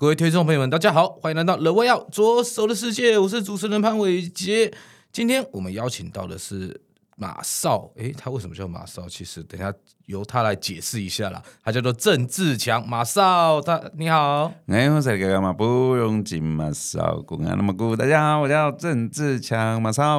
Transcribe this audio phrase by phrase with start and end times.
[0.00, 4.72] 各位听众朋友们，大家好，欢迎来到《乐威要左手的世界》，我是主持人潘伟杰。
[5.10, 6.80] 今天我们邀请到的是
[7.16, 9.08] 马少，诶，他为什么叫马少？
[9.08, 9.74] 其实等下。
[10.08, 20.18] 由他来解释一下啦，他叫做郑志强马少，他你好，哎，我是干嘛不用紧马少，公安那么酷，大家好，我叫郑志强马少。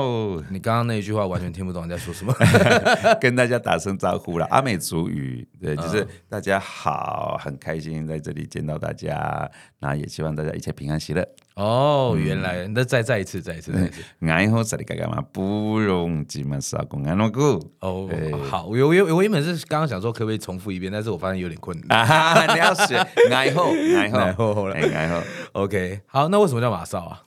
[0.52, 2.32] 你刚刚那一句话完全听不懂你在说什么
[3.20, 11.28] 跟大家打声招呼了，阿美族语，对，就是大家好，很开心在这里见到大家，那也希望大家一切平安喜乐。
[11.56, 17.74] 哦，原来那再再一次，再一次，再一次， 哎，我是干嘛不用紧马少，公安那么酷。
[17.80, 18.08] 哦，
[18.48, 19.79] 好，我我我原本是刚。
[19.80, 22.06] 刚刚想说可不可以重复一遍，但是我发现有点困难。
[22.06, 22.98] 啊、 你要学
[23.32, 25.24] 爱好，爱好， 爱好，爱好。
[25.54, 27.24] OK，好，那为什么叫马少啊？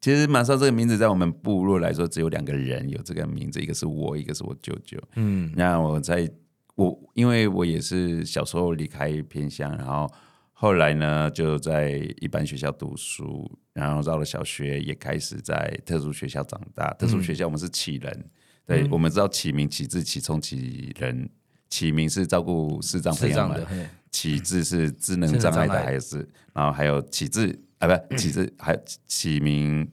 [0.00, 4.98] 其实马少这个名字在我们部落来说，只有两个人有这个名字，一个是我，一个是我舅舅。
[5.14, 6.28] 嗯，那我在
[6.74, 10.10] 我因为我也是小时候离开偏乡，然后
[10.52, 16.92] 后来呢就在一般学校读书，然后到了小学也开始在特殊学校长大。
[16.94, 18.12] 特殊学校我们是启人，
[18.66, 21.30] 嗯、对，我们知道启明、启智、启聪、启人。
[21.68, 23.66] 启明是照顾视障朋友的，
[24.10, 29.90] 启智是智能障碍的孩子，然后还有启智啊，不 启智，还有启明、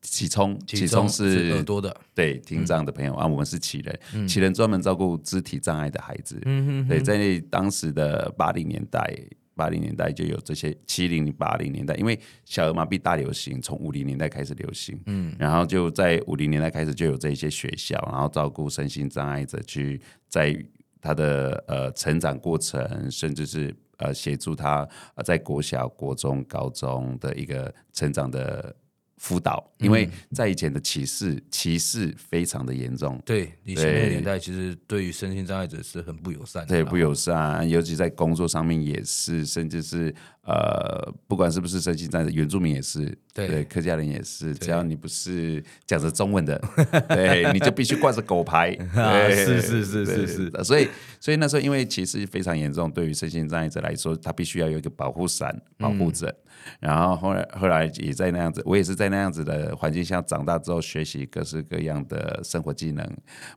[0.00, 3.26] 启聪，启聪是耳朵的，对听障的朋友啊。
[3.26, 6.40] 我们是启人，启人专门照顾肢体障碍的孩子。
[6.46, 9.14] 嗯对，在当时的八零年代，
[9.54, 20.58] 八零年代就有这些七零八零年代，因为小儿麻痹大流行从五零年代开始流行，嗯，然后就在五零年代开始就有这些学校，然后照顾身心障碍者去在。
[21.00, 24.88] 他的呃成长过程，甚至是呃协助他
[25.24, 28.74] 在国小、国中、高中的一个成长的。
[29.18, 33.20] 辅导，因为在以前的歧视歧视非常的严重。
[33.26, 36.68] 对，以前那个年代，其实对于身心障碍者是很不友善的。
[36.68, 46.56] 对，不友善，尤其在工作上面也是，甚至是呃，不管是不是身心障碍者，原住民也是，对，对客家人也是，只要你不是讲着中文的，
[47.10, 48.70] 对，你就必须挂着狗牌。
[48.94, 50.64] 啊，是是是是是。
[50.64, 56.28] 所以，所以那时候因为歧视非常严重，对于身心障碍者来说，他必须要有一个保护伞保护着。
[56.28, 56.36] 嗯
[56.80, 63.04] 然后后来后来也在那样子，我也是在那样子的环境下长大之后，学习各式各样的生活技能，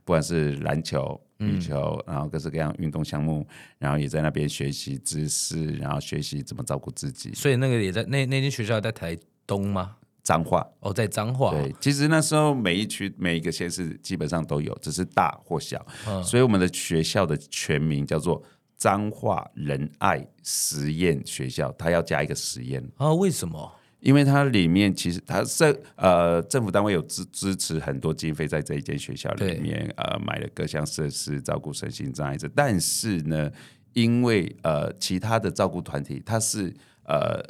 [0.04, 3.46] 不管是篮球、羽球，然后各式各样运动项目，
[3.78, 7.32] 然后也在那边学习知识，然后学习怎么照顾自己。
[7.34, 9.96] 所以那个也在那那间学校在台东吗？
[10.22, 11.50] 彰化哦，在彰化。
[11.50, 15.84] 对，其实那时候每一区每一个县市基本上都有，只是大或小。
[16.06, 18.42] 嗯，所以我们的学校的全名叫做。
[18.82, 23.14] 彰化仁爱实验学校，它要加一个实验啊？
[23.14, 23.72] 为什么？
[24.00, 32.50] 因为它里面其实它是呃政府单位有支支持很多经费在这一间学校里面，呃买了各项设施照顾身心障碍者。
[32.56, 33.48] 但是呢，
[33.92, 37.40] 因为呃其他的照顾团体，它是呃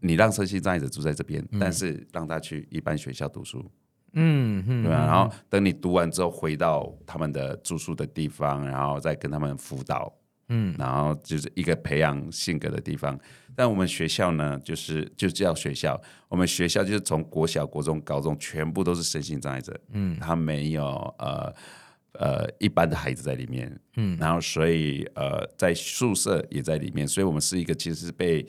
[0.00, 3.64] 你让身心障碍者住在这边，嗯、但是让他去一般学校读书，
[4.12, 4.98] 嗯嗯，对吧？
[5.06, 10.12] 然后等你读完之后回到他们的住宿的地方，然后再跟他们辅导。
[10.48, 13.18] 嗯，然后就是一个培养性格的地方。
[13.56, 16.00] 但我们学校呢，就是就叫学校。
[16.28, 19.78] 我们学校就是从国小、国中、高中，全部都是身心障碍者。
[19.92, 20.84] 嗯，他没有
[21.18, 21.54] 呃
[22.18, 23.78] 呃一般的孩子在里面。
[23.96, 28.44] 嗯，然后所以呃在宿舍也在里面，所以我们是一个其实是被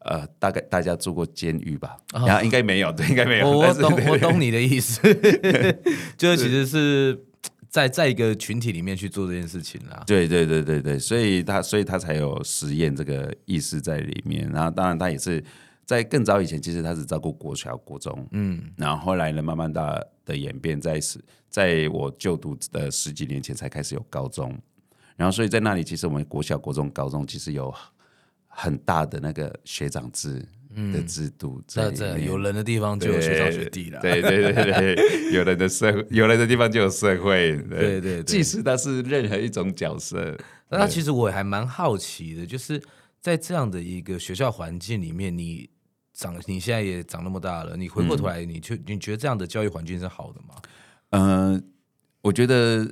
[0.00, 1.96] 呃大概大家住过监狱吧？
[2.12, 3.50] 然后、哦、应该没有，对，应该没有。
[3.50, 5.00] 我懂，我懂你的意思，
[6.18, 7.24] 就是其实是。
[7.72, 14.46] 在在一个群体里面去做这件事情啦，对对对对对，所以他所以他才有实验这个意识在里面。
[14.52, 15.42] 然后当然他也是
[15.86, 24.54] 在更早以前，其实他是照顾国小国中，嗯，然后后来呢，慢慢大的演变，在十在我就读的十几年前才开始有高中，
[25.16, 27.74] 然后所以在那里，其实我们国小国中高中其实有
[28.48, 30.46] 很大的那个学长制。
[30.92, 34.00] 的制度，在这有人的地方就有学长学弟了。
[34.00, 37.56] 对 对对对，有人的社会，有人的地方就有社会。
[37.68, 40.36] 对对对，即使他是任何一种角色，
[40.68, 42.80] 那他其实我还蛮好奇的，就是
[43.20, 45.68] 在这样的一个学校环境里面，你
[46.12, 50.54] 长你现在也长那么大了，你回过头来，你就你觉得这样的教育环境是好的吗？
[51.10, 51.64] 嗯，
[52.22, 52.90] 我觉得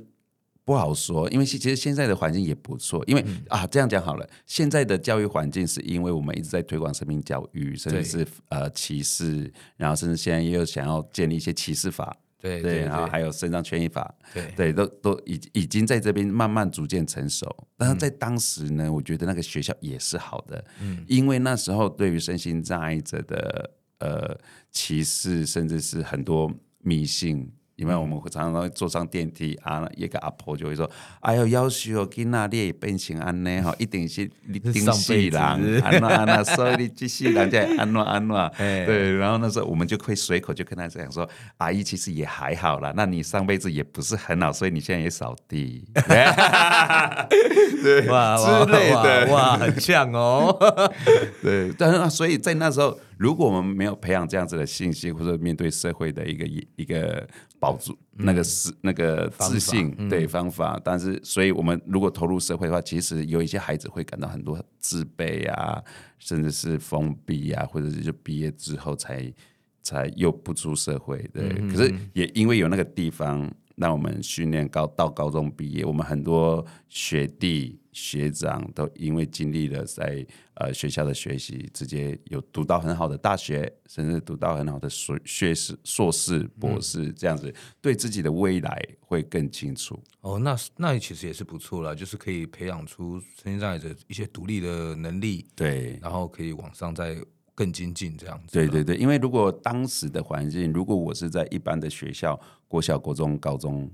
[0.63, 3.03] 不好说，因为其实现在的环境也不错。
[3.07, 17.47] 因为、嗯、啊，这样讲好了，现在的教育环境是因为我们一直在推广生命教育，甚至是呃歧视，然后甚至现在又想要建立一些歧视法，对对，对，然后还有身障权益法，对对，都都已已经在这边慢慢逐渐成熟。
[17.75, 24.37] 但是在当时呢，嗯、我觉得那个学校也是好的，嗯，因为那时候对于身心障碍者的呃
[24.71, 27.51] 歧视，甚至是很多迷信。
[27.81, 30.87] 因为我们会常常坐上电梯啊，一个阿婆就会说
[31.21, 35.41] ：“哎呦，要求给那列变成安呢哈，一定是你顶死人，
[35.81, 38.47] 安那安那，所以你继续人家安那安那。
[38.59, 45.83] ”对，然后那时候我们就会随口就跟他讲说：“阿姨其实也还好啦，那你上辈子也不是很好，所以你现在也扫地。
[47.81, 50.55] ”对，哇之类的，哇，很像哦。
[51.41, 52.95] 对，但是所以在那时候。
[53.21, 57.29] 如果我们没有培养这样子的信心，或者面对社会的一个一个
[57.59, 65.79] 保住那个是、嗯、那个自信方对方法，但是所以我们如果投入社会的话，其实有一些孩子会感到很多自卑啊，
[66.17, 69.31] 甚至是封闭啊，或者是就毕业之后才
[69.83, 71.21] 才又不出社会。
[71.31, 73.47] 对，嗯、可是也因为有那个地方。
[73.77, 89.99] 让我们训练高到高中毕业，我们很多学弟学长都因为经历了在呃学校的学习，直接有读到很好的大学，甚至读到很好的硕学士、硕士、博士，嗯、这样子对自己的未来会更清楚。
[90.21, 97.17] 哦，那那其实也是不错了，就是可以培养出身心障碍者一些独立的能力，对，然后可以往上再
[97.53, 98.53] 更精进这样子。
[98.53, 102.39] 对对对，因为如果当时的环境，如果我是在一般的学校。
[102.71, 103.91] 国小、国中、高中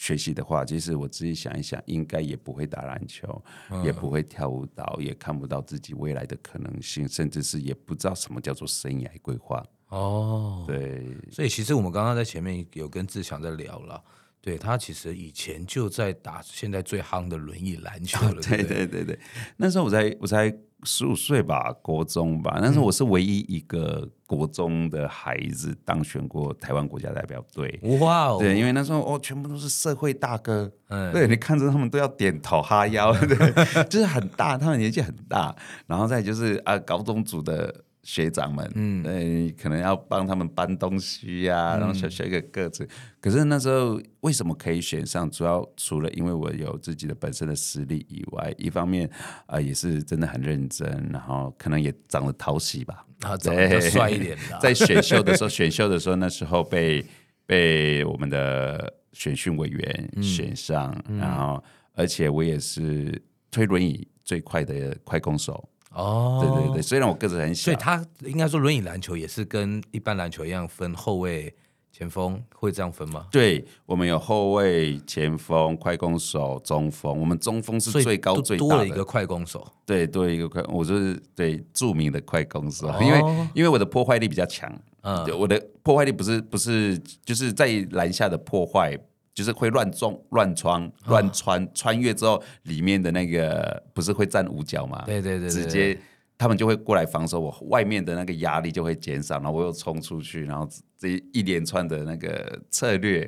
[0.00, 9.62] 学习的话，其实我自己想一想，应该也不会打篮球，嗯、也不会跳舞蹈，也看不到自己未来的可能性，甚至是也不知道什么叫做生涯规划。
[9.88, 14.02] 哦，对，所以其实我们刚刚在前面有跟志强在聊了，
[14.40, 18.40] 对，他其实以前就在打现在最夯的轮椅篮球了。
[18.42, 19.18] 对对对对，
[19.56, 20.54] 那时候我才我才。
[20.84, 27.78] 十五岁吧，国中吧，那时候我是唯一一个国中的孩子当选过台湾国家代表队。
[28.00, 28.38] 哇哦！
[28.40, 35.54] 对，因为那时候哦，全部都是社会大哥，嗯，对，你看着他们都要点头哈腰， 对，就是很大，他们年纪很大，
[35.86, 37.84] 然后再就是啊，高中组的。
[38.02, 42.88] 学长们，嗯，对，可能要帮他们搬东西呀、啊，然后小小一个个子，嗯、
[43.20, 45.30] 可是那时候为什么可以选上？
[45.30, 49.06] 主要除了因为我有自己的本身的实力以外，一方面
[49.46, 54.58] 啊、呃、也是真的很认真，然后可能也长得讨喜吧，啊，长得帅一点的。
[54.62, 57.04] 在选秀的时候， 选秀的时候，那时候被
[57.44, 61.62] 被我们的选训委员选上，嗯、然后
[61.94, 65.68] 而且我也是推轮椅最快的快攻手。
[65.94, 71.52] 哦，对对对，虽然我个子很小，所以他应该说轮椅篮球也是跟一般篮球一样分后卫、
[71.92, 73.26] 前锋，会这样分吗？
[73.30, 83.18] 对，我们有后卫、前锋、快攻手、中锋，我们中锋是最高最大的，多了一个快攻手，对，多了一个快，我就是对著名的快攻手，哦、因为
[83.54, 84.72] 因为我的破坏力比较强，
[85.02, 88.98] 嗯，我的破坏力不是不是就是在篮下的破坏。
[89.40, 95.02] 就是会乱撞、乱穿、乱穿，穿越之后里面的那个不是会站五角吗？
[95.06, 95.98] 对对对，直接
[96.36, 103.20] 他们就会过来防守我，外面的那个压力就会减少，然后我又冲出去，然后这一连串的那个策略，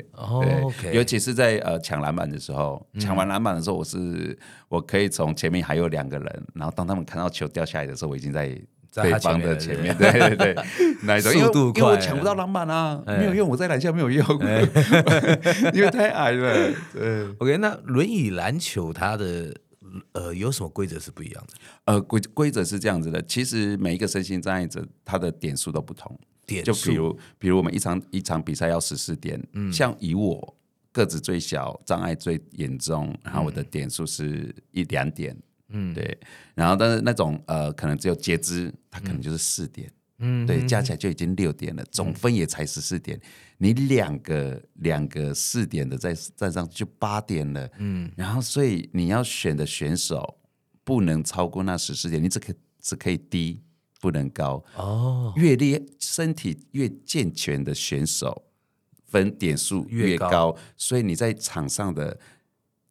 [0.43, 0.93] 对，okay.
[0.93, 4.39] 尤其是在呃抢篮板的时候，抢完篮板的时候，我是
[4.69, 8.61] 我可以从前面还有两个人，然后当他们看到球掉下来的时候，我已经在。
[8.95, 10.57] 对方的前面，对对对，
[11.05, 14.25] 那一种速度快，因为我抢不到篮板啊，没有用，我在篮下没有用，
[15.73, 16.71] 因为太矮了。
[16.93, 19.55] 对，OK，那轮椅篮球它的
[20.13, 21.55] 呃有什么规则是不一样的？
[21.87, 26.15] 呃，规规则是这样子的，其实每一个身心障碍者他的点数都不同，
[26.47, 30.55] 点就比如比如我们一场一场比赛要十四点，嗯，像以我
[30.93, 35.35] 个子最小，障碍最严重，然后我的点数是一两点。
[35.73, 36.19] 嗯，对，
[36.55, 40.97] 然后但是那种呃，可能只有截肢，它可能就是四点，嗯，对，加起来。
[40.97, 43.21] 就已经六点了，总分也才十四点，
[43.59, 50.39] 你两个两个四点的再站上就八点了，嗯，然后所以你要选的选手
[50.85, 53.63] 不能超过那十四点，你只可只可以低，
[54.01, 58.45] 不能高哦，越厉身体越健全的选手
[59.07, 62.21] 分点数越高，越高，所以你在场上的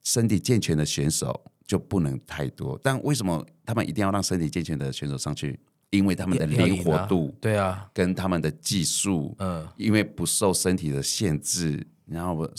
[0.02, 1.46] 身体健全的选手。
[1.72, 5.58] 就不能太多，但为什么他们一定要让身体健全的选手上去？
[5.90, 12.52] 因为他们的灵活度，对啊，跟他们的技术，嗯，因为不受身体的限制，然后，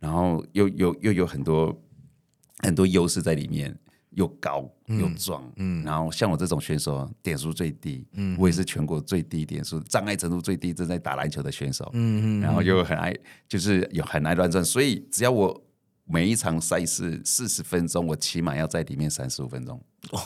[0.00, 1.80] 然后又有又有很多
[2.58, 3.72] 很多优势在里面，
[4.10, 15.62] 又高又壮，嗯，然后像我这种选手，点数最低，嗯，我也是全国最低点数，障碍程度最低，正在打篮球的选手，嗯嗯，然后又很爱，就是有很爱乱转，所以只要我。
[16.06, 19.80] 每一场赛事四十分钟，我起码要在里面三十五分钟。
[20.12, 20.20] 哦，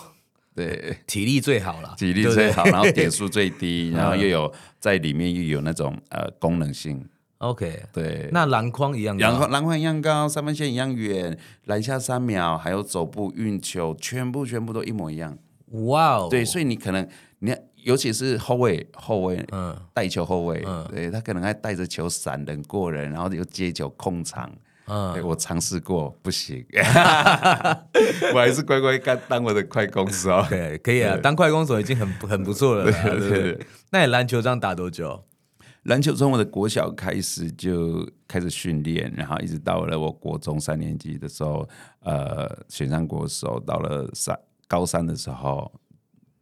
[0.54, 7.04] 对，体力最好了，体力最好，然后点数最低， 然后又有在里面又有那种呃功能性。
[7.38, 15.38] OK，对，那篮筐一样高，篮筐篮筐一样高，三分线一样远，篮下三秒，还有走步运球，全部全部都一模一样。
[15.87, 17.08] 哇哦，对，所以你可能
[17.38, 24.52] 你尤其是后卫，后卫，嗯，带球后卫，嗯，对他可能还带着球闪人过人，然后又接球控场，
[24.92, 26.66] 嗯，我尝试过不行，
[28.35, 30.44] 我还是乖乖干当我的快攻手。
[30.49, 33.66] 对，可以啊，当快攻手已经很很不错了，对对对。
[33.90, 35.25] 那你篮球这样打多久？
[35.85, 41.66] 篮球从我的国小开始就开始训练，然后一直到了我国中三年级的时候，
[42.00, 45.73] 呃，选上国手，到了三高三的时候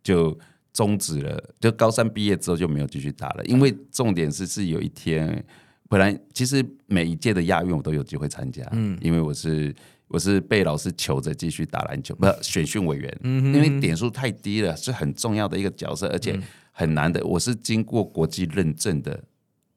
[0.02, 0.36] 就
[0.72, 5.44] 终止了，就高三毕业之后就没有继续打了，因为重点是是有一天，
[5.88, 9.74] 本来其实每一届的亚运我都有机会参加，嗯，因为我是
[10.06, 16.38] 我是被老师求着继续打篮球，不选训委员，嗯，因为点数太低了，是很重要的一个角色，而且。
[16.70, 19.20] 很难的，我是经过国际认证的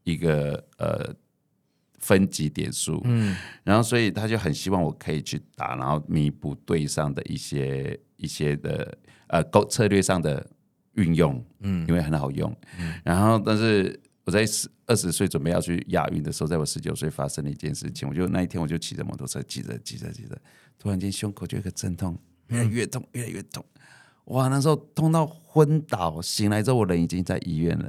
[0.04, 1.12] 一个呃
[1.98, 8.96] 分级点数，嗯，然后所以他就很希望我可以去打，然后弥补队上的一些一些的
[9.30, 10.48] 呃策略上的
[10.94, 20.38] 运用，嗯，因为很好用，嗯，然后但是我在十二十岁准备要去亚运的时候，在我十九岁发生了一件事情，我就那一天我就骑着摩托车，骑着骑着骑着，
[20.78, 23.66] 突然间胸口就有一个阵痛，越来越痛，越来越痛。
[24.26, 27.86] 哇，那时候痛到昏倒，醒来之后我人已经在医院了。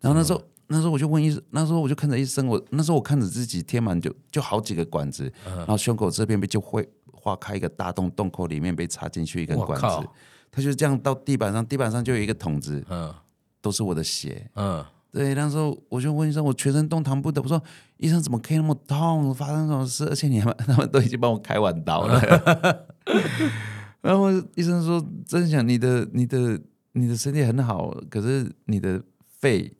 [0.00, 10.08] 然后那时候，那时候我就问医生，那时候我就看着医生，我那时候我看着自己贴满就就好几个管子，然后胸口这边被就会划开一个大洞，洞口里面被插进去一根管子，
[10.50, 13.14] 他就这样到地板上，地板上就有一个桶子，嗯，
[13.60, 15.34] 都是我的血，嗯，对。
[15.34, 17.62] 那时候我就问医生，我全身动弹不得，我说
[17.96, 19.34] 医生怎么可以那么痛？
[19.34, 20.06] 发生什么事？
[20.08, 22.86] 而且你们他们都已经帮我开完刀了。
[24.00, 26.58] 然后医生说：“真想你的、你的、
[26.92, 29.02] 你的身体很好，可是你的
[29.40, 29.72] 肺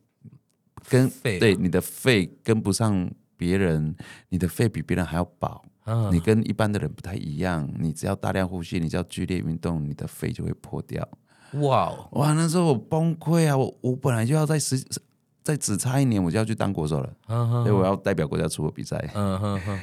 [0.88, 3.94] 跟肺、啊、对你的肺跟不上别人，
[4.30, 7.70] 你的肺比别人还要薄，啊、你跟一般的人不太一样。
[7.78, 11.08] 你只要大量呼吸，你只要剧烈运动，你的肺就会破掉。
[11.52, 12.32] 哇哇！
[12.34, 13.56] 那时候我崩溃啊！
[13.56, 14.76] 我我本来就要在十
[15.48, 18.98] 再只差一年，我就要去当国手了，啊、所以我要代表国家出国比赛。
[19.14, 19.80] 啊啊啊”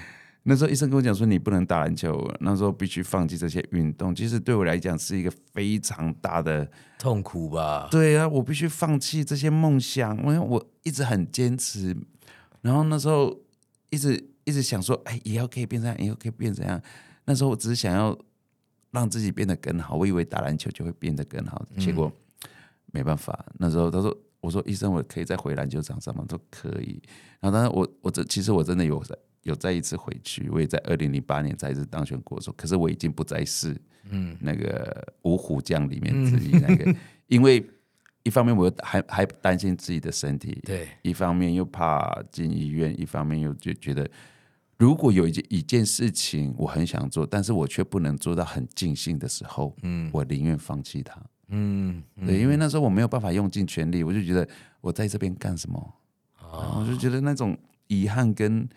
[0.48, 4.14] 那时候医生跟我讲说，你不能打篮球，那时候必须放弃这些运动。
[4.14, 6.70] 其实对我来讲是一个非常大的
[7.00, 7.88] 痛苦吧？
[7.90, 11.98] 对啊，我必须放弃这些梦想，因为我一直很坚持。
[12.62, 13.36] 然后那时候
[13.90, 16.80] 一直一直想说，哎，以后可以变这样，以后可以变怎样？
[17.26, 18.16] 那时候我只是想要
[18.92, 19.96] 让自己变得更好。
[19.96, 22.12] 我以为打篮球就会变得更好，结果
[22.92, 23.44] 没办法。
[23.58, 26.24] 那时候他说，我说医生，我可以再回篮球场上吗？
[26.28, 27.02] 他说可以。
[27.40, 29.16] 然后当然我我这其实我真的有在。
[29.46, 36.96] 有再一次回去，我也在二零零八年再一次当选国手，可是我已经不再是嗯那个五虎将里面之一那个，嗯、
[37.28, 37.64] 因为
[38.24, 44.10] 一方面我还还担心自己的身体，对，一方面又怕进医院，一方面又就觉得
[44.80, 54.48] 如果有一件一件事情我很想做，但是我却不能做到很尽兴的时候，嗯，我宁愿放弃它，嗯，嗯对，因为那时候我没有办法用尽全力，我就觉得
[54.82, 55.94] 我在这边干什么，
[56.40, 58.68] 哦、我就觉得那种遗憾跟。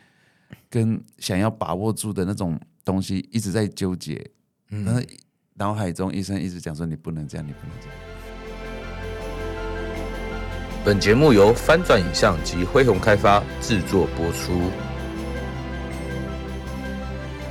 [0.71, 4.31] 跟想要把握住的那种东西一直在纠结，
[4.71, 5.07] 嗯，但是
[5.55, 7.97] 脑海中医生一直讲说，你不能这样，你不能这样。
[10.87, 14.88] 本节目由翻转影像及辉洪开发制作播出。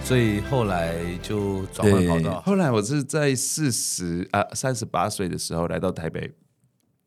[0.07, 2.39] 所以后来就转换跑道。
[2.39, 6.31] 后来我是在四十啊三十八岁的时候来到台北。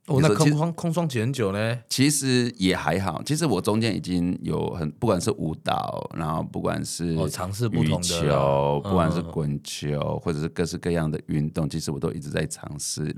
[0.07, 1.79] 哦，那空窗空窗期很久呢？
[1.89, 3.23] 其实也还好。
[3.23, 13.17] 其实我中间已经有很，不管是舞蹈，然后不管是我尝试不同的球，不管是滚球，或者是各式各样的运动，其实我都一直在尝试。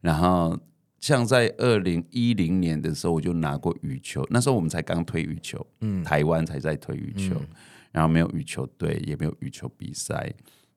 [0.00, 0.56] 然后
[1.00, 4.24] 像在二零一零年的时候，我就拿过羽球。
[4.30, 7.34] 那时候我们才刚推羽球，嗯，台湾才在推羽球，
[7.96, 10.30] 然后没有羽球队，也没有羽球比赛。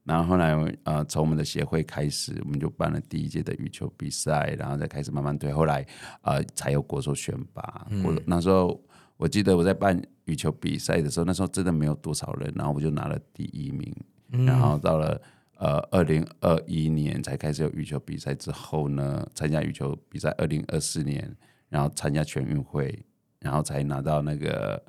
[0.06, 5.52] 然后后来，呃，从我们的协会开始，我们就办了第一届的羽球比赛，然后再开始慢慢推。
[5.52, 5.86] 后来，
[6.22, 7.86] 呃，才有国手选拔。
[7.90, 8.82] 嗯、我那时候，
[9.18, 13.94] 我记得我在办羽球比赛的时候，那时候真的没有多少人，然后我就拿了第一名。
[14.32, 15.22] 嗯、然后到了
[15.58, 21.36] 呃二零二一年才开始有羽球比赛之后呢，参加羽球比赛，二零二四年，
[21.68, 22.98] 然后参加全运会，
[23.42, 24.82] 然后才拿到那个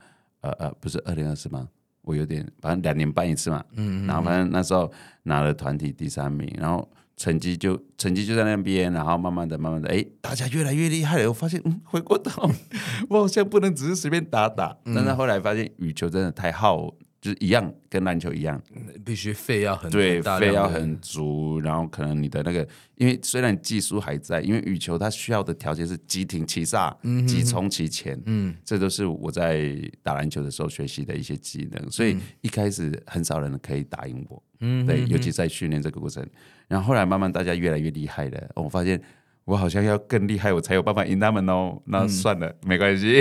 [0.43, 1.69] 呃呃，不是二零二四吗？
[2.03, 4.91] 我有点，反正两年办一次嘛，嗯，嗯，然后反正那时候
[5.25, 11.29] 拿了团体第三名，然后成绩就成绩就在那边，然后慢慢的、慢慢的，哎，大家越来越厉害了。
[11.29, 12.51] 我发现，嗯，回过头，
[13.11, 14.77] 我好像不能只是随便打打。
[14.85, 18.61] 嗯、但是后来发现羽球真的太耗就是一样，跟篮球一样，
[19.05, 26.97] 必须肺要很对，肺要很足，然后可能你的那个，因为虽然技术还在，因为羽球它需要的条件是急停急刹、
[27.29, 29.71] 急冲急前，嗯，这都是我在
[30.03, 36.27] 打篮球的时候学习的一些技能，所以一开始很少人可以打赢我，嗯，对，尤其在训练这个过程，
[36.69, 39.01] 然后后来慢慢大家越来越厉害了，我发现。
[39.45, 41.81] 我好像要更厉害，我才有办法赢他们哦。
[41.87, 43.21] 那算了，嗯、没关系。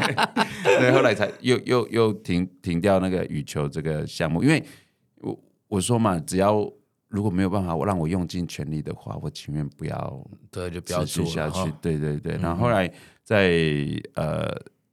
[0.64, 4.62] 对，后来才又又又停停掉那个羽球这个项目，因为
[5.16, 6.70] 我我说嘛，只要
[7.08, 10.26] 如果没有办法，我让我用尽全力的话，我情愿不要。
[10.50, 11.58] 对，就不要持续下去。
[11.58, 12.36] 哦、对对对。
[12.36, 12.90] 然后后来
[13.24, 13.52] 在
[14.14, 14.48] 呃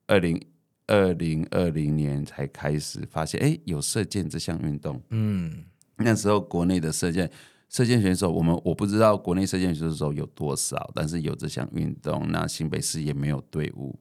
[0.07, 0.41] 二零
[0.87, 5.01] 二零二零年才开始发现，哎，有射箭这项运动。
[5.11, 5.63] 嗯，
[5.97, 7.31] 那时候国内的射箭。
[7.75, 13.99] 射箭选手，我们我不知道国内射箭选手有多少，但是有这项运动，那新北市也没有队伍。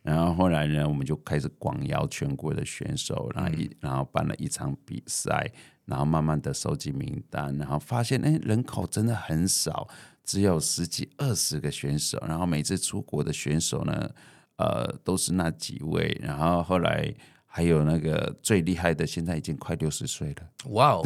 [0.00, 5.52] 然后后来呢，我们就开始广邀全国的选手，然后一然后办了一场比赛，
[5.84, 9.86] 然后慢慢的收集名单，然后发现哎，人口真的很少，
[10.24, 12.18] 只有十几二十个选手。
[12.26, 14.10] 然后每次出国的选手呢，
[14.56, 16.18] 呃，都是那几位。
[16.22, 20.70] 然后后来还有那个最厉害的，现在已经快六十岁了。
[20.70, 21.02] 哇哦！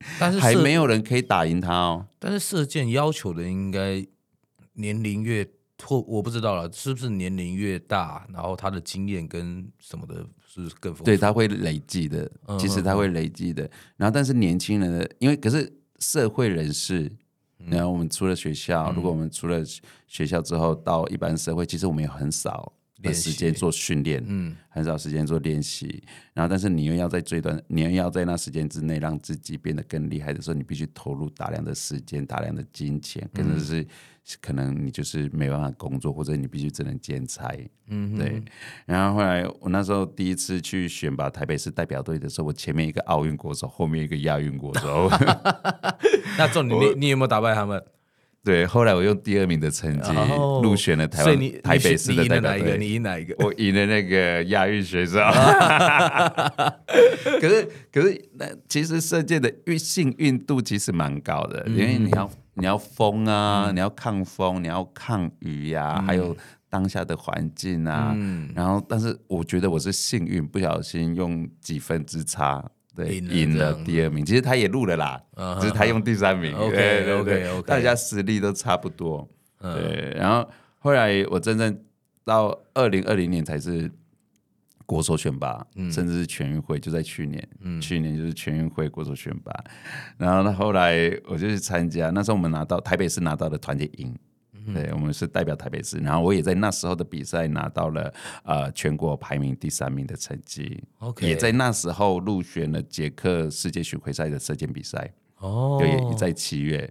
[0.20, 2.06] 但是还没有人可以打赢他哦。
[2.18, 4.06] 但是射箭要求的应该
[4.74, 5.46] 年龄越
[5.82, 10.14] 或我不知道了，是不是年龄越大，然后他的经验跟什么的，
[10.46, 11.04] 是不是更丰富？
[11.04, 13.68] 对，他会累积的，其实他会累积的。
[13.96, 17.10] 然后，但是年轻人的，因为可是社会人士，
[17.58, 19.62] 然后我们出了学校，如果我们出了
[20.06, 22.72] 学校之后到一般社会，其实我们也很少。
[23.04, 33.86] 的时间做训练，嗯，很少时间做练习，然后但是你又要在最短，你又要在那时间之内让自己变得更厉害的时候，你必须投入大量的时间、大量的金钱，可能是
[34.40, 37.54] 可能你就是没办法工作，或者你必须只能兼差，
[37.88, 38.42] 嗯，对。
[38.86, 45.10] 然后后来我那时候第一次去选拔台北市代表队的时候，我前面一个奥运国手，后面一个亚运国手，
[46.38, 47.82] 那重点你你有没有打败他们？
[48.44, 50.12] 对，后来我用第二名的成绩
[50.62, 52.76] 入选了台湾台北市的代表队。
[52.78, 53.34] 你赢哪一个？
[53.38, 55.18] 我赢了那个亚运选手。
[57.40, 66.36] 可是可是那其实射箭的运幸运度其实蛮高的，因为你要你要风啊，你要抗风，你要抗雨呀，还有
[66.68, 68.14] 当下的环境啊。
[68.54, 72.62] 然后，但是我觉得我是幸运，不小心用几分之差。
[72.94, 75.20] 对，赢了第二名，其实他也录了啦，
[75.60, 76.54] 只是他用第三名。
[76.54, 79.28] OK OK OK，，大家实力都差不多。
[79.60, 81.76] 对，然后后来我真正
[82.24, 83.90] 到二零二零年才是
[84.86, 87.48] 国手选拔，甚至是全运会，就在去年，
[87.80, 89.52] 去年就是全运会国手选拔。
[90.18, 94.14] 然后呢，后来我就去参加，那时候我们拿到台北市拿到的团结银。
[94.72, 106.90] 对，我们是代表台北市，然后我也在那时候的比赛拿到了呃全国排名第三名的成绩，OK，也在那时候入选了捷克世界巡回赛的射箭比赛，哦，对，也在七月，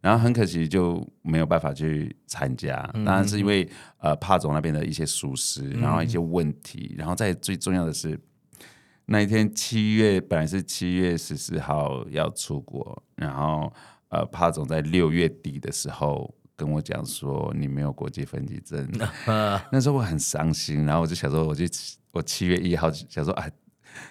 [0.00, 8.18] 然后很可惜就没有办法去参加，当然是因为呃帕总那边的一些疏失，然后一些问题，然后再最重要的是
[9.06, 13.72] 那一天七月本来是七月十四号要出国，然后
[14.08, 16.34] 呃帕总在六月底的时候。
[16.56, 18.88] 跟我讲说你没有国际分级证，
[19.72, 21.64] 那时候我很伤心，然后我就想说，我就
[22.12, 23.50] 我七月一号想说，哎，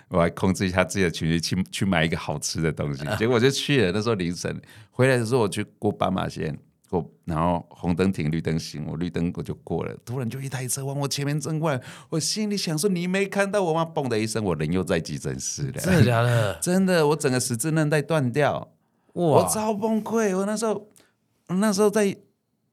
[0.10, 3.92] 我还控制一下自己的情绪，去去买一个好吃的东西， 结果我就去了。
[3.94, 6.58] 那时候凌晨回来的时候，我去过斑马线，
[6.90, 13.90] 过然后红灯停，绿灯行，我绿灯我就过了，突然就一台车往我前面冲过来，我心里想说，你没看到我吗？
[13.96, 15.74] 嘣的一声，我人又在急诊室了。
[15.74, 16.56] 真的假的？
[16.60, 18.74] 真的，我整个十字韧带断掉，
[19.14, 20.36] 哇，我超崩溃。
[20.36, 20.90] 我那时候，
[21.48, 22.18] 那时候在。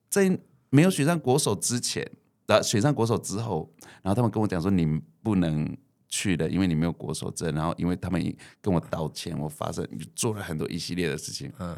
[0.09, 0.39] 在
[0.71, 2.09] 没有选上国手之前，
[2.47, 3.71] 啊，选上国手之后，
[4.03, 5.77] 然后他们跟我讲说，你不能
[6.09, 7.55] 去了，因为你没有国手证。
[7.55, 8.23] 然后因为他们
[8.61, 11.53] 跟我道歉，我发生做了很多一系列的事情。
[11.59, 11.77] 嗯，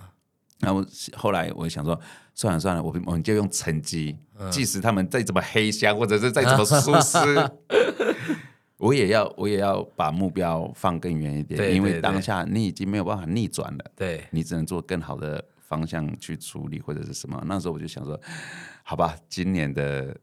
[0.58, 0.84] 然后
[1.16, 1.98] 后来我想说，
[2.34, 7.18] 算了算了，我我们就用成绩，嗯、即使他们再怎么黑箱，或者是再怎么疏失，
[8.78, 15.44] 我也要我也要把目标放更远一点，对对对，因为当下你已经没有办法逆转了，对，你只能做更好的。
[15.70, 17.40] 方向去处理或者是什么？
[17.46, 18.20] 那时候我就想说，
[18.82, 20.14] 好吧，今年的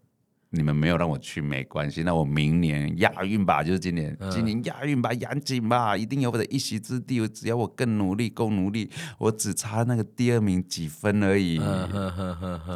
[0.50, 7.26] 你们没有让我去没关系，那我明年亚运吧，就是今年，今年亚运吧，严谨吧，一定有我的一席之地。
[7.30, 11.60] 只要我更努力，够努力，我只差那个第二名几分而已。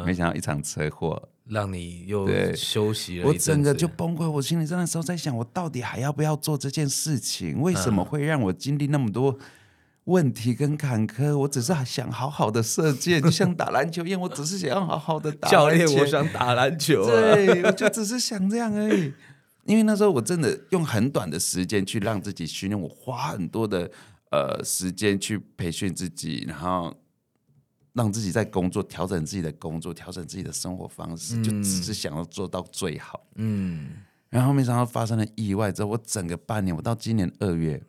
[0.06, 4.26] 没想到一场车祸让你又休息了，我整个就崩溃。
[4.30, 7.60] 我心里那时候在想，我到底还要不要做这件事情？
[7.60, 9.38] 为什么会让我经历那么多？
[10.04, 15.48] 问题跟坎坷，我只是想好好的射箭， 就像打篮球一样，我只是想要好好的打。
[15.48, 17.06] 教练，我想打篮球。
[17.06, 19.12] 对，我就只是想这样而已。
[19.64, 23.88] 因为那时候我真的用很短的时间去让自己训练，我花很多的
[24.32, 26.92] 呃时间去培训自己，然后
[27.92, 33.24] 让自己在工作调整自己的工作，调整自己的生活方式，嗯、就只是想要做到最好。
[33.36, 33.90] 嗯，
[34.30, 37.80] 然后没想到发生了意外之后，我整个半年，我到今年二月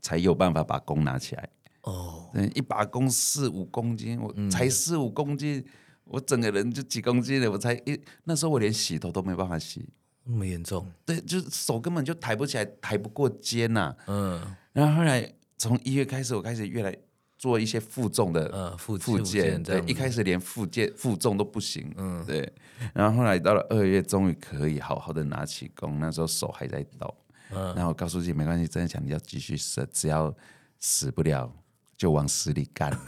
[0.00, 1.48] 才有办法把弓拿起来。
[1.82, 5.64] 哦，一把弓四五公斤，我才四五公斤，嗯、
[6.04, 9.88] 我整个人就几公斤了，我才一那时候我连洗头都没办法洗。
[10.24, 10.86] 那么严重？
[11.06, 13.96] 对，就是手根本就抬不起来，抬不过肩呐、啊。
[14.08, 16.94] 嗯，然后后来从一月开始，我开始越来
[17.38, 19.62] 做一些负重的，嗯，负负健。
[19.62, 21.90] 对，一开始连负肩负重都不行。
[21.96, 22.52] 嗯，对。
[22.92, 27.14] 然后后来到了二月，终于可以好好的拿起弓，那时候手还在抖。
[27.54, 30.34] 嗯，然后我告诉自己没关系，真的想你要继续射，只要
[30.78, 31.52] 死不了。
[31.98, 32.92] 就往死里干，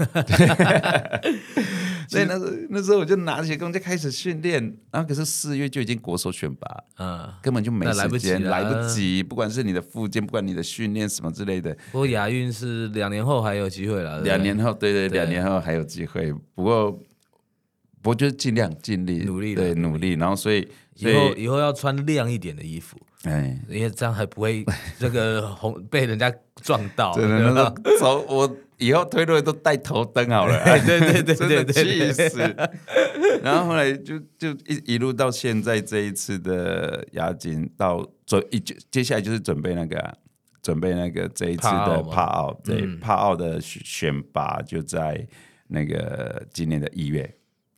[2.11, 11.73] 所以那时候那时候我就拿起弓就开始训练，然后可是四月就已经国手选拔，嗯，根本就没时间，来不及，不管是你的附件，不管你的训练什么之类的。
[11.93, 16.33] 不过亚运是两年后还有机会了，两年后，对对，两年后还有机会。
[16.57, 16.91] 不过，
[18.03, 22.99] 不过就是尽量尽力努力，对努力，然后所以以后以后要穿亮一点的衣服。
[23.25, 24.65] 哎，因为这样还不会
[24.99, 27.15] 这个红被人家撞到。
[27.15, 30.59] 真的，那个走，我以后推论都带头灯好了。
[30.87, 32.39] 对对对对对，气死！
[33.43, 40.15] 然后后来就就一一路到现在这一次的押金，到准一接下来就是准备那个
[40.63, 45.27] 准备那个这一次的帕奥，对帕奥的选拔就在
[45.69, 47.35] 那个今年的一月，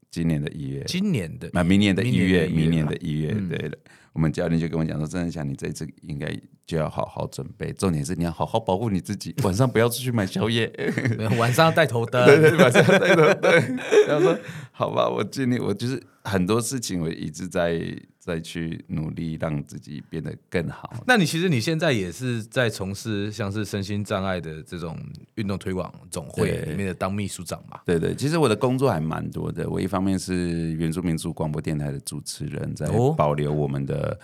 [0.09, 3.77] 今年的一月，今年的那明年的一月，明年的一月，对的。
[4.13, 6.27] 我们教练就跟我讲说：“真的想你这次应该
[6.73, 10.73] 就要好好准备，重点是你要好好保护你自己， 晚上不要出去买宵夜，
[11.39, 13.77] 晚上要带头灯，对 对，晚上要带头灯。”
[14.09, 14.39] 然后说
[14.73, 17.79] ：“好吧，我尽力，我就是很多事情我一直在。”
[18.25, 20.95] 在去努力让自己变得更好。
[21.09, 24.97] 那你其实你现在也是在从事像是身心障碍的这种
[25.35, 27.81] 运动推广总会里面的当秘书长嘛？
[27.85, 29.69] 对对，其实我的工作还蛮多的。
[29.69, 34.17] 我一方面是原住民族广播电台的主持人，在保留我们的、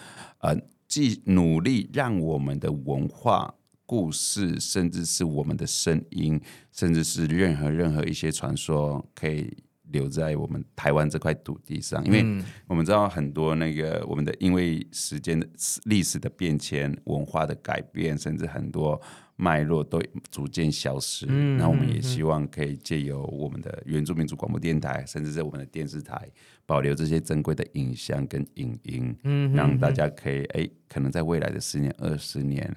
[0.42, 0.56] 哦、呃，
[0.88, 3.54] 既努力让我们的文化、
[3.86, 6.40] 故事，甚至是我们的声音，
[6.72, 9.56] 甚至是任何任何一些传说可以。
[9.90, 15.48] 留在我们台湾这块土地上，因为我们知道很多那个我们的，因为时间的
[15.84, 19.00] 历史的变迁、文化的改变，甚至很多
[19.36, 19.98] 脉络都
[20.30, 21.24] 逐渐消失。
[21.30, 26.30] 嗯，然后我们也希望可以借由我们的原住民族广播电台，甚至在我们的电视台，
[26.68, 32.70] 保留这些珍贵的影像跟影音，嗯，让大家可以哎，可能在未来的十年、二十年，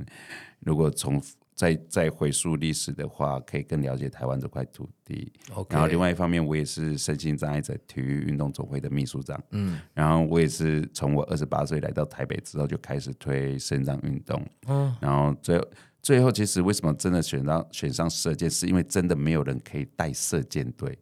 [0.62, 1.22] 如果从
[1.54, 5.30] 再再回溯历史的话，可以更了解台湾这块土地。
[5.54, 5.74] Okay.
[5.74, 9.44] 然后另外一方面，我也是身心障碍者体育运动总会的秘书长。
[9.52, 14.42] 嗯，然后我也是从我二十八岁来到台北之后就开始推身障运动。
[14.68, 15.68] 嗯，然后最后
[16.02, 20.98] 最后，其实为什么真的选上选上射箭，是因为真的没有人可以带射箭队，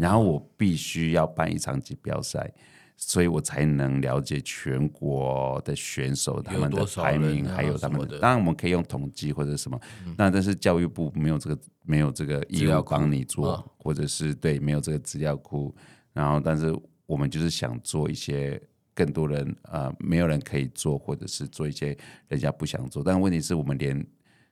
[0.00, 2.52] 然后我必须要办一场锦标赛。
[3.02, 8.18] 所以我才能了解全国的选手他们的排名，还有他们的。
[8.18, 9.80] 当然，我们可以用统计或者什么，
[10.18, 15.74] 那但是教育部没有这个没有这个义务帮你做，或者是对没有这个资料库。
[16.12, 18.60] 然后，但是我们就是想做一些
[18.94, 21.96] 更多人呃没有人可以做，或者是做一些
[22.28, 23.02] 人家不想做。
[23.02, 24.06] 但问题是我们连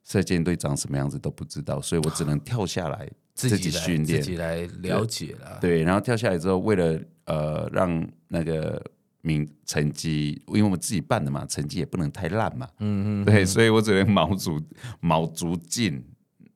[0.04, 3.06] 射箭队长什么样子都不知道，所以我只能跳下来
[3.46, 5.58] 自己训练，自己来了解了。
[5.60, 8.82] 对，然后跳下来之后，为了呃让那个
[9.20, 12.68] 名成绩，因为我们自己办的嘛，成绩也不能太烂嘛。
[12.80, 13.24] 嗯嗯。
[13.24, 14.60] 对，所以我只能卯足
[14.98, 16.04] 卯足劲，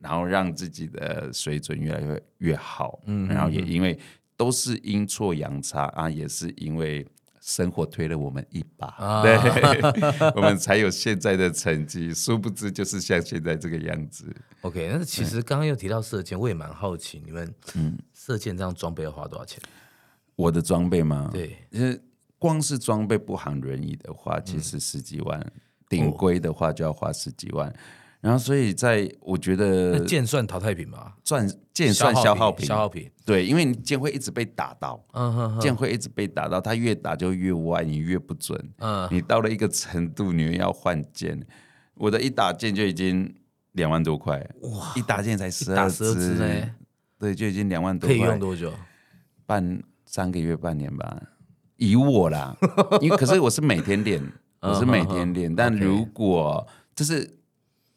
[0.00, 3.00] 然后让自己的水准越来越越好。
[3.06, 3.28] 嗯。
[3.28, 3.96] 然后也因为
[4.36, 7.06] 都是阴错阳差啊，也是因为
[7.44, 9.36] 生活推了我们一把，啊、 对，
[10.36, 12.14] 我们才有现在的成绩。
[12.14, 14.24] 殊不知就是像现在这个样子。
[14.60, 19.60] OK，但是其实刚刚又提到射箭，我也蛮好奇，你们嗯，射箭这样装备要花多少钱？
[20.36, 21.30] 我的装备吗？
[21.32, 22.00] 对，其实
[22.38, 25.40] 光是装备不含轮椅的话，其实十几万；
[25.88, 27.74] 顶规、嗯、的话就要花十几万。
[28.22, 31.14] 然后，所以在我觉得，剑算淘汰品吧？
[31.24, 33.10] 算剑算消耗品，消耗品。
[33.26, 38.58] 对，因为你箭会一直被打到，嗯哼，箭会一直被打到，它越打就越歪，你越不准。
[38.78, 41.38] 嗯，你到了一个程度，你要换剑。
[41.94, 43.34] 我的一打剑就已经
[43.72, 44.92] 两万多块，哇！
[44.96, 46.38] 一打剑才十二支，
[47.18, 48.16] 对，就已经两万多块。
[48.16, 48.72] 可以用多久？
[49.44, 49.82] 半。
[50.04, 51.22] 三个月半年吧，
[51.76, 52.54] 以我啦，
[53.00, 54.22] 因为可是我是每天练，
[54.60, 55.56] 我是每天练。
[55.56, 57.38] 但如果就是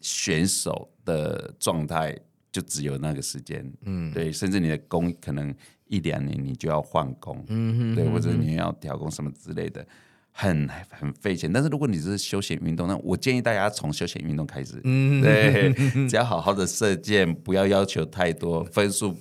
[0.05, 2.15] 选手的状态，
[2.51, 5.51] 就只有那个时间，嗯，对，甚至你的工可能
[5.87, 9.83] 一两年你就要换工，嗯哼，对，或者你要调工什么之类的，
[10.31, 11.51] 很很费钱。
[11.51, 14.79] 但是如果你是休闲运动，那我建议大家从休闲运动开始。
[14.83, 15.73] 嗯，对，
[16.07, 19.17] 只要好好的射箭，不要要求太多分数。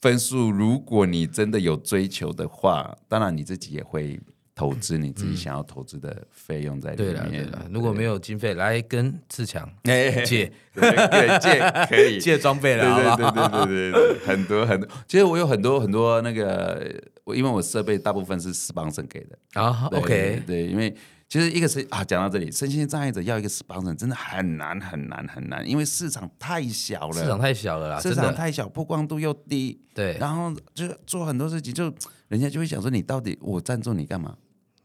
[0.00, 4.18] 分数，如果你真的有追求的话，当然你自己也会。
[4.54, 7.12] 投资你自己想要投资的费用在里面。
[7.12, 12.20] 对了，对了，如果没有经费，来跟 志强借，对，借可以。
[12.22, 14.88] 借装备了，好对对对对对，很多很多。
[15.08, 16.88] 其实我有很多很多那个，
[17.24, 19.36] 我因为我设备大部分是 sponsor 给的。
[19.60, 19.88] 啊。
[19.92, 20.94] OK，对，因为
[21.28, 31.92] 其实一个是啊，讲到这里，身心障碍者要一个 sponsor 真的很难很难很难，因为市场太小了，市场太小了啦，市场太小，曝光度又低，对，然后就做很多事情，就
[32.28, 34.36] 人家就会想说，你到底我赞助你干嘛？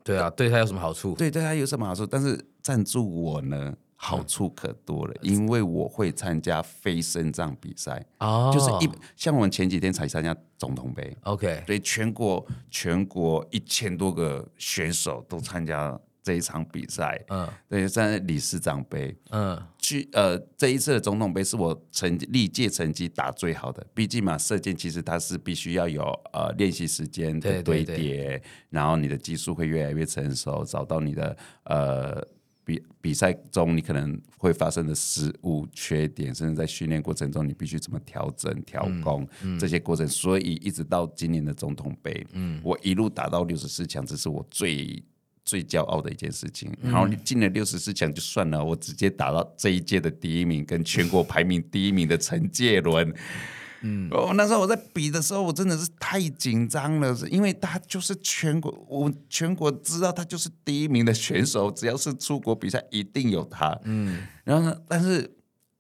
[0.10, 1.13] 对啊，对他有什么好处？
[1.15, 2.06] 对，对他有什么好处？
[2.06, 16.00] 但是赞助我呢，好处可多了，嗯、因为我会参加非身障比赛哦，就是一像我们前几天才参加总统杯，OK，所以全国全国一千多个选手都参加。
[16.30, 23.84] 这一场比赛，嗯，对，在理事长杯，嗯，去呃，这一次的总统杯是我成历届成绩打最好的。
[23.96, 32.24] 毕竟嘛，射箭其实它是必须要有呃练习时间的堆叠，对对对，然后你的技术会越来越成熟，找到你的呃
[32.63, 40.08] 比比赛中你可能会发生的失误、缺点，甚至在训练过程中你必须怎么调整、调工、嗯嗯、这些过程。
[40.08, 45.04] 所以一直到今年的总统杯，嗯，我一路打到六十四强，这是我最。
[45.50, 53.12] 最骄傲的一件事情，然后你进了六十四强就算了，我直接打到这一届的第一名，跟全国排名第一名的陈介伦。
[53.82, 63.76] 嗯，哦，那时候我在比的时候，我真的是太紧张了，因为他就是全国，我全国知道他就是第一名的选手，只要是出国比赛一定有他。
[63.86, 65.28] 嗯，然后呢，但是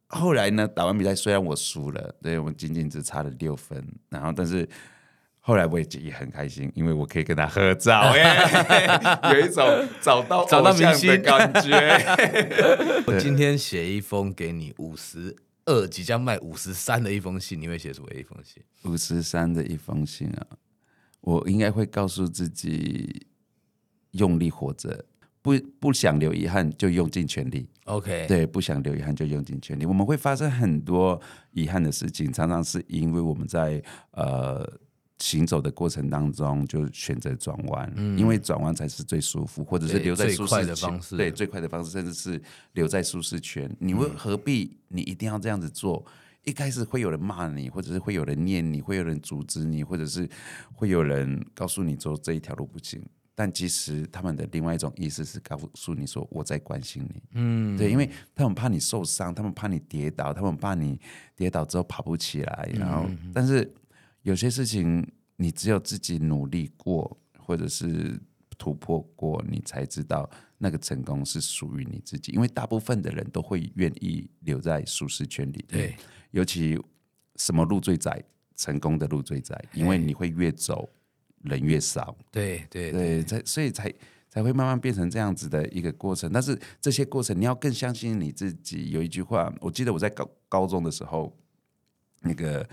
[0.07, 4.67] 后来呢，打完比赛虽然我输了，对，我仅仅只差了六分，然后但是。
[5.49, 8.13] 后来我也也很开心，因为我可以跟他合照，
[9.33, 9.65] 有一种
[9.99, 11.97] 找到找到明星的感觉。
[13.07, 15.35] 我今天写一封给你五十
[15.65, 18.61] 二即将卖五十三的一封信，你会写什么一封信？
[18.83, 20.45] 五十三的一封信啊，
[21.21, 23.25] 我应该会告诉自己
[24.11, 25.03] 用力活着，
[25.41, 27.67] 不不想留遗憾就用尽全力。
[27.85, 29.87] OK，对，不想留遗憾就用尽全力。
[29.87, 31.19] 我们会发生很多
[31.53, 33.81] 遗憾的事情，常常是因为我们在
[34.11, 34.79] 呃。
[35.19, 43.69] 行走的过程当中，就选择转弯，嗯、因为转弯才是最舒服，或者是留在舒适圈，对，最快的方式，甚至是留在舒适圈。
[43.79, 44.77] 你会何必？
[44.87, 46.01] 你一定要这样子做？
[46.07, 46.11] 嗯、
[46.45, 50.27] 一开始会有人骂你，或者是会有人念你，会有人阻止你，或者是
[50.73, 53.03] 会有人告诉你说这一条路不行。
[53.35, 60.97] 但其实他们的另外一种意思是告诉你说我在关心你，嗯，对，因为他们怕你受伤，他们怕你跌倒，他们怕你
[61.35, 63.69] 跌倒之后爬不起来，然后，嗯、但是。
[64.23, 68.19] 有些事情，你只有自己努力过，或者是
[68.57, 72.33] 突破过，你才知道那个成功是属于你自己。
[72.33, 75.63] 因为大部分的人都会愿意留在舒适圈里。
[75.67, 75.95] 对，
[76.31, 76.77] 尤其
[77.37, 78.21] 什么路最窄，
[78.57, 80.89] 成功的路最窄，因为你会越走
[81.43, 82.15] 人越少。
[82.29, 83.91] 对对对，才所以才
[84.29, 86.29] 才会慢慢变成这样子的一个过程。
[86.29, 88.89] 但是这些过程，你要更相信你自己。
[88.89, 91.33] 有一句话，我记得我在高高中的时候，
[92.19, 92.67] 那个。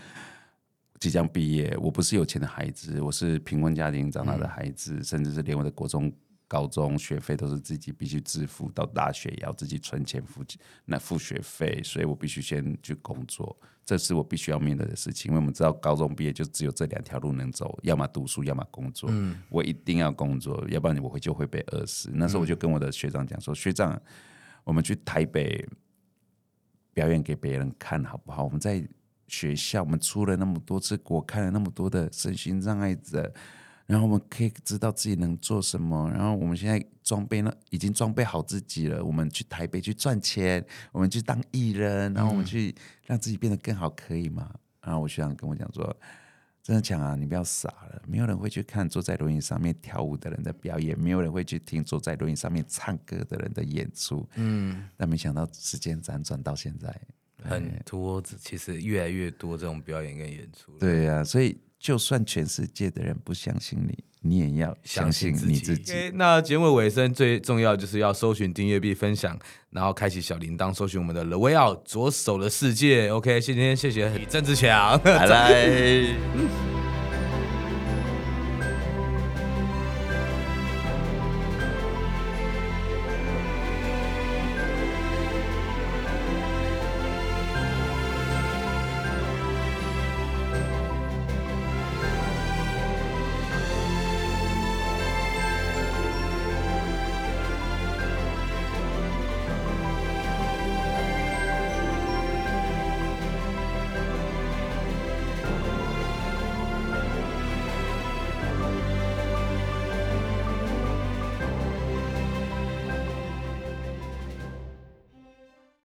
[0.99, 6.11] 即将毕业，我不是有钱的孩子，我是贫困家庭长大的孩子，嗯、甚至是连我的国中、
[6.49, 10.43] 高中学费都是自己必须支付，到大学也要自己存钱付
[10.85, 13.55] 那付学费，所以我必须先去工作，
[13.85, 15.31] 这是我必须要面对的事情。
[15.31, 19.11] 因为我们知道高中毕业就只有这两条路能走，要么读书，要么工作。
[19.13, 22.11] 嗯、我一定要工作，要不然我会就会被饿死。
[22.15, 24.01] 那时候我就跟我的学长讲说：“学长，
[24.65, 25.69] 我们去台北
[26.95, 28.43] 表演给别人看好不好？
[28.43, 28.83] 我们在。”
[29.29, 33.33] 学校，我们出了那么多次国，看了那么多的身心障碍者，
[33.87, 36.11] 然后我们可以知道自己能做什么。
[36.11, 39.05] 然后我们现在装备呢，已经装备好自己了。
[39.05, 44.53] 我们去台北去赚钱，我们去当艺人，然后我们去让自己变得更好，可以吗？
[44.81, 45.97] 然后我学长跟我讲说
[46.63, 56.97] ：“真的讲啊，你不要傻了，没有人会去看坐在轮椅上面跳舞的人的表演，没有人会去听坐在轮椅上面唱歌的人的演出。”嗯，但没想到时间辗转到现在。
[57.43, 60.73] 很多，其实越来越多这种表演跟演出。
[60.79, 65.61] 对呀、啊，所以就算全世界的人不相信你，你也要相信你自己。
[65.61, 69.39] 自己 okay, 那节目尾声最重要就是要搜寻订阅并分享，
[69.71, 73.11] 然后开启小铃铛，搜寻我们的 The Way Out 左手的世界。
[73.11, 76.17] OK，今天谢谢李郑志强，拜拜。